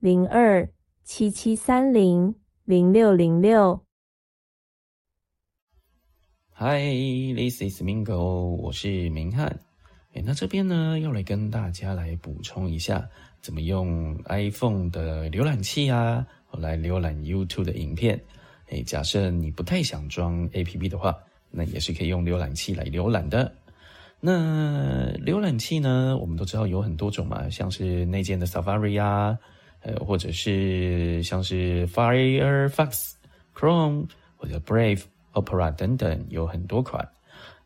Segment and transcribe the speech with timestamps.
[0.00, 0.66] 零二
[1.04, 2.34] 七七三零
[2.64, 3.84] 零六零六。
[6.54, 8.16] Hi，this is Mingo，
[8.56, 9.60] 我是明翰。
[10.14, 13.06] 哎，那这边呢，要来跟大家来补充一下，
[13.42, 18.18] 怎么用 iPhone 的浏览器啊，来浏览 YouTube 的影片。
[18.70, 21.14] 哎，假设你不太想装 APP 的话，
[21.50, 23.54] 那也是可以用浏览器来浏览的。
[24.18, 29.38] 那浏览器呢，我们都知道有很多种嘛，像是内建的 Safari 啊。
[29.82, 33.12] 呃，或者是像是 Firefox、
[33.54, 37.08] Chrome 或者 Brave、Opera 等等，有很多款。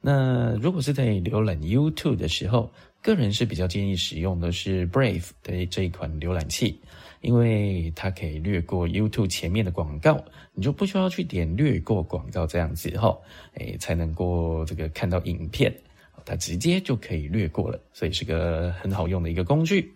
[0.01, 2.70] 那如果是在浏览 YouTube 的时候，
[3.01, 6.79] 个人是比较建议使用的是 Brave 的这一款浏览器，
[7.23, 13.17] 因为它可以略过 YouTube 前面的广告，你就不需要去点略过广告这样子哈，
[13.55, 15.75] 哎，才能够这个看到影片，
[16.27, 19.94] 它直接就可以略过了，所以是个很好用的一个工具。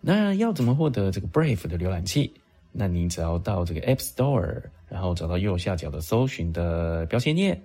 [0.00, 2.32] 那要怎么获得这个 Brave 的浏览器？
[2.72, 7.60] 那你只要到这个 App Store，然后找到右下角的搜寻的标签页，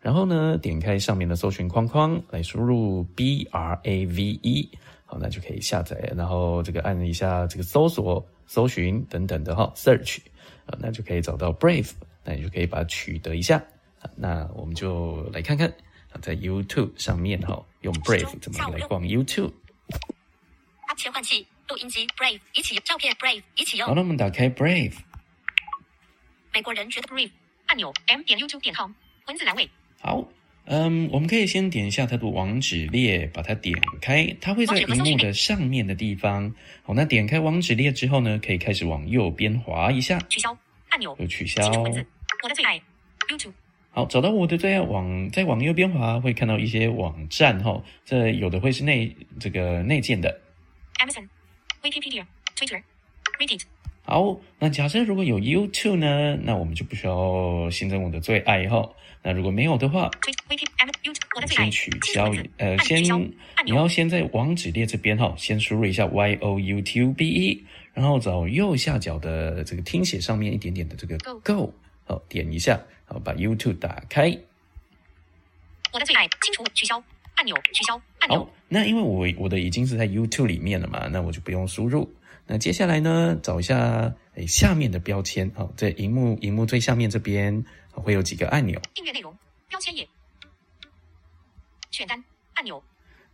[0.00, 4.70] 然后呢，点开上面的搜寻框框，来输入 B R A V E，
[5.04, 10.18] 好，那就可以下载，然后这个按一下这个搜索、搜寻等等的哈，Search，
[10.66, 11.90] 啊，那就可以找到 Brave，
[12.22, 13.62] 那你就可以把它取得一下。
[14.14, 15.68] 那我们就来看看
[16.12, 19.52] 啊，在 YouTube 上面哈，用 Brave 怎么来逛 YouTube。
[20.96, 21.46] 切换器。
[21.70, 23.86] 录音机 Brave 一起照片 Brave 一起用。
[23.86, 24.94] 好，那我们打开 Brave。
[26.52, 27.30] 美国人觉得 Brave
[27.66, 28.90] 按钮 m 点 youtube 点 com
[29.28, 29.70] 文字栏位。
[30.00, 30.26] 好，
[30.64, 36.52] 嗯，我们可以先点一下它的网址列，把它点开，它会在屏幕的上面的地方。
[36.82, 40.18] 好，那点开网址列之后呢，可以开始往右边滑一下。
[40.28, 40.56] 取消
[40.88, 41.16] 按钮。
[41.20, 41.64] 有取消。
[41.70, 42.82] 我的最爱
[43.28, 43.52] YouTube。
[43.92, 50.40] 好，找到我的最爱往再往右边滑，会看到一些网站哈，这有的会是内这个内建的。
[50.98, 51.28] Amazon。
[51.82, 52.24] Wikipedia、
[52.56, 52.82] Twitter、
[53.38, 53.62] Reddit。
[54.02, 58.88] 好，那假设如果有 YouTube 呢，那我们就不需要新增我的最爱哈。
[59.22, 60.10] 那如果没有的话，
[61.46, 63.04] 先取消，呃，先
[63.64, 71.72] 你要先在网址列这边哈，先输入一下 Y O U T U B E，然后找右下角的这个听写上面一点点的这个 Go，
[72.06, 74.36] 好，点一下，好，把 YouTube 打开。
[75.92, 77.02] 我的最爱，清除，取消。
[77.40, 78.44] 按钮取消按钮。
[78.44, 82.14] 好，那因为我我的已经是在 YouTube 里面了嘛，那我就不用输入。
[82.46, 88.78] 那接下来呢，找一下诶下面的标签，哦，在荧幕荧幕最下面这边会有几个按钮。
[88.92, 89.34] 订阅内容
[89.70, 90.06] 标签页
[91.90, 92.82] 选单按钮。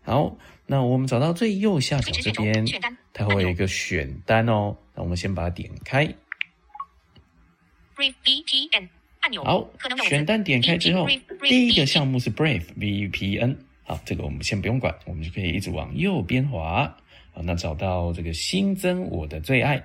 [0.02, 2.64] 好，那我们找到最右下角这边，
[3.12, 4.76] 它会有一个选单哦。
[4.94, 6.06] 那我们先把它点开。
[7.96, 8.88] Brave VPN
[9.18, 9.42] 按钮。
[9.42, 9.68] 好，
[10.08, 11.08] 选单点开之后，
[11.42, 13.56] 第一个项目是 Brave VPN。
[13.86, 16.84] 好，这个我们先不用管，我们就可以一直往右边滑。
[17.32, 19.76] 好，那找到这个新增我的最爱。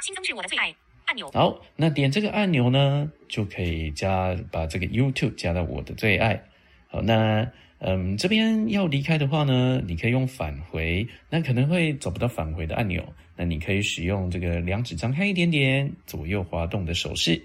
[0.00, 0.72] 新增至我的最爱
[1.06, 1.28] 按钮。
[1.32, 6.40] 好，那点这个按钮呢，就可以加把这个 YouTube 加到我的最爱。
[6.86, 7.50] 好，那
[7.80, 13.04] 嗯，这边要离开的话呢，你可以用返回，那可能会找不到返回的按钮，
[13.36, 17.44] 那你可以使用这个两指张开一点点，左右滑动的手势，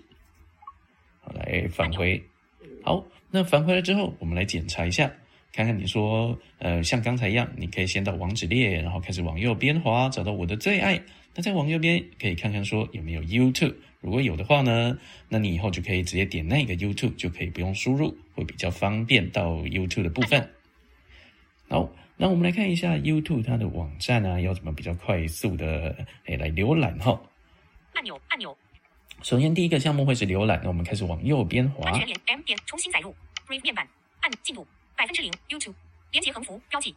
[1.22, 2.22] 好来返回。
[2.84, 3.04] 好。
[3.36, 5.12] 那返回来之后，我们来检查一下，
[5.52, 11.02] 看看你说，呃，像刚才一样，你可以先到网址列，然后开始往右边滑，找到我的最爱。
[11.34, 14.96] 那再往右边可以看看说有没有 YouTube，如果有的话呢，
[15.30, 20.48] 那你以后就可以直接点那个 YouTube，就可以不用输入，会比较方便到 YouTube 的部分。
[21.70, 27.19] 好，那我们来看一下 YouTube 它的网站啊，要怎么比较快速的诶来浏览哈。
[27.94, 28.56] 按钮，按钮。
[29.21, 31.89] 首先，第一个项目会是浏览，那我们开始往右边滑。
[31.89, 33.15] 安全连 M 点重新载入
[33.48, 33.88] Brave 面板，
[34.19, 34.68] 按进度
[34.98, 35.74] 百分之零 YouTube
[36.12, 36.94] 连接横幅标记。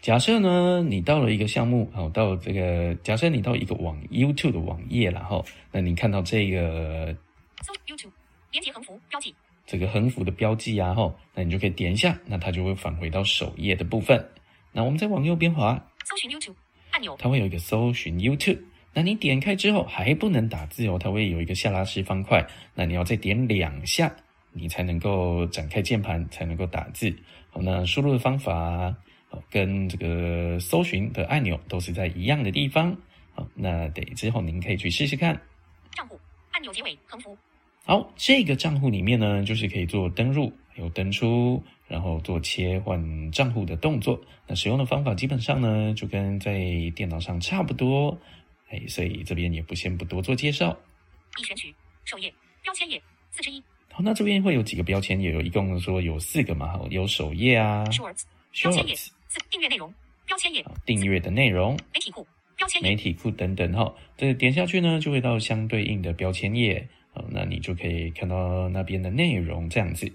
[0.00, 7.12] 假设呢，你到了一个项目，好，到这个假设你到一个网 YouTube 的网页然后那你看到这个
[7.62, 8.12] 搜 YouTube
[8.52, 9.34] 连接横幅标记，
[9.66, 14.30] 这个横幅的标记啊，吼，那你就可以点一下，那它就会返回到首页的部分。
[14.70, 15.74] 那我们再往右边滑，
[16.04, 16.54] 搜寻 YouTube
[16.92, 18.60] 按钮，它会有一个搜寻 YouTube。
[18.94, 22.44] 那你点开之后还不能打字哦，它会有一个下拉式方块，
[22.74, 24.12] 那你要再点两下，
[24.52, 27.14] 你才能够展开键盘，才能够打字。
[27.50, 28.94] 好，那输入的方法，
[29.28, 32.96] 好，跟这个搜寻的按钮都是在一样的地方。
[33.34, 35.40] 好，那得之后您可以去试试看。
[35.94, 36.18] 账户
[36.50, 37.36] 按钮结尾横幅。
[37.84, 44.20] 好，这个账户里面呢，就是可以做登入、有登出，然后做切换账户的动作。
[44.46, 46.58] 那使用的方法基本上呢，就跟在
[46.96, 48.18] 电脑上差不多。
[48.70, 50.76] 哎，所以这边也不先不多做介绍。
[51.38, 51.74] 已选取
[52.04, 52.32] 首页
[52.62, 53.00] 标签页
[53.30, 58.22] 四之一好，那这边会有几个标签，页有一共说有四个嘛，好，有首页啊 Shorts
[58.62, 59.10] 标签页四
[59.50, 59.92] 订阅内容
[60.26, 62.26] 标签页订阅的内容、媒体库
[62.56, 63.94] 标签页媒体库等等哈。
[64.16, 66.86] 这点下去呢，就会到相对应的标签页。
[67.12, 70.10] 好，那你就可以看到那边的内容这样子。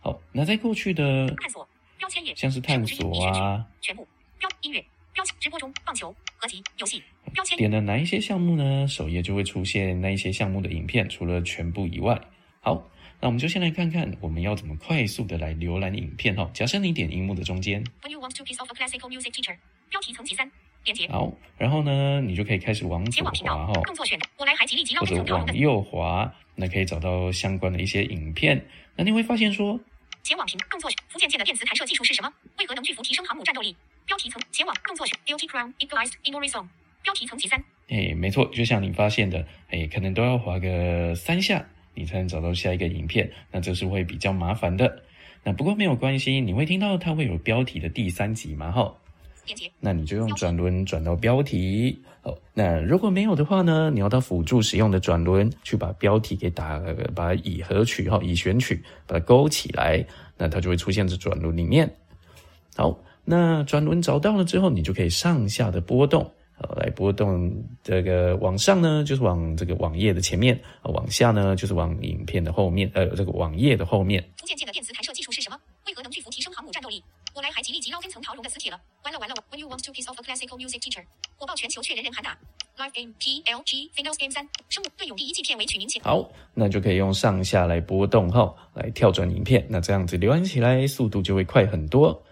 [0.00, 1.68] 好，那在过去的探索
[1.98, 4.06] 标签页像是探索啊，全部
[4.38, 4.82] 标音乐
[5.20, 7.02] 标直播中棒球合集游戏
[7.34, 8.88] 标签点了哪一些项目呢？
[8.88, 12.18] 首页就会出现那一些项目的影片，除了全部以外。
[12.60, 12.90] 好，
[13.20, 16.50] 那我们就先来看看我们要怎么快速的来浏览影片哈。
[16.54, 19.56] 假设你点荧幕的中间，When you want to piece of a classical music teacher
[19.90, 20.50] 标题层级三
[20.84, 28.66] 连接好，然后呢，你就可以开始往左前滑哈，道动作选我来海吉利及捞或者往右滑，那可以找到相关的一些影片。
[28.96, 29.78] 那你会发现说，
[30.22, 32.32] 前往屏动作选福建舰的电磁弹射技术是什么？
[32.58, 33.76] 为何能巨幅提升航母战斗力？
[34.10, 36.66] 标题层前往动作选 Guilty Crown Equalized in Horizon
[37.00, 41.64] 标题层级三哎，没错，就像你发现的，哎，可能都要滑个三下，
[41.94, 45.00] 你才能找到下一个影片，那这是会比较麻烦的。
[45.44, 48.72] 那不过没有关系，你会听到它会有标题的第三集嘛？
[48.72, 48.92] 哈，
[49.78, 52.02] 那你就用转轮转到标题。
[52.22, 56.82] 哦，那如果没有的话呢，你要到辅助使用的转轮去把标题给打，
[57.14, 60.04] 把已合取哈，已选取把它勾起来，
[60.36, 61.88] 那它就会出现在转轮里面。
[62.76, 66.30] 好，那转轮找到了之后，你就可以上下的波动。
[66.60, 67.50] 呃，来波动
[67.82, 74.22] 这个往上呢，就是往这个网页的前面；呃往下呢，就是往影片的后面，呃，这个网页的后面。
[74.36, 75.58] 福建舰的电磁弹射技术是什么？
[75.86, 77.02] 为何能巨幅提升航母战斗力？
[77.34, 81.02] 我来海吉利及捞根层桃蓉的磁铁了，完了完了！When you want to piece of a classical music teacher，
[81.38, 82.36] 火爆全球却人人喊打。
[82.76, 89.64] Live game PLG Finals Game 三，生物对勇第一季片尾曲名前好，那就可以用上下来波动哈，来跳转影片。
[89.66, 92.22] 那这样子浏览起来速度就会快很多。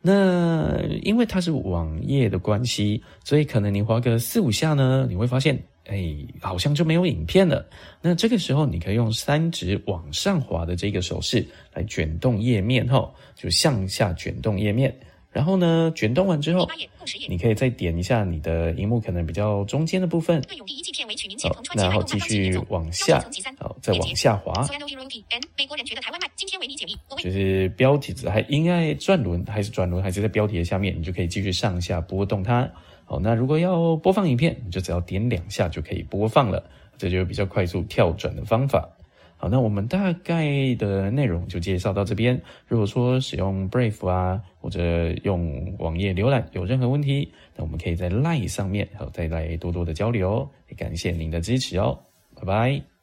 [0.00, 7.66] 那因为它是网页的关系，所以可能你滑个四五下呢，你会发现，哎，好像就没有影片了。
[8.00, 14.94] 那这个时候，你可以用三指往上滑的这个手势来卷动页面吼，就向下卷动页面。
[15.30, 16.66] 然后呢，卷动完之后
[17.28, 20.42] 你可以再点一下你的荧幕可能比较中间的部分，
[21.42, 23.22] 好然后继续往下
[23.58, 24.52] 好，再往下滑。
[27.18, 32.68] 就是标题只还应该转轮还是转轮还是在标题的下面，你就可以继续上下波动它。
[33.04, 36.62] 好，那如果要播放影片，你就只要点两下就可以播放了，
[36.96, 38.88] 这就是比较快速跳转的方法。
[39.40, 42.40] 好，那我们大概的内容就介绍到这边。
[42.66, 50.50] 如果说使用 Brave 啊，或者用网页浏览有任何问题，那我们可以在 Line 上面好再来多多的交流。
[50.68, 51.98] 也感谢您的支持哦，
[52.34, 52.97] 拜拜。